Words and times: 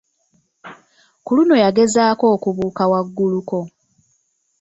Kuluno 1.25 1.55
yagezaako 1.63 2.25
okubuuka 2.35 2.83
waggulu 2.91 3.39
ko. 3.49 3.59